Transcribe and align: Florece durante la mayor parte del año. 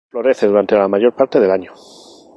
Florece 0.09 0.47
durante 0.47 0.75
la 0.75 0.87
mayor 0.87 1.13
parte 1.13 1.39
del 1.39 1.51
año. 1.51 1.73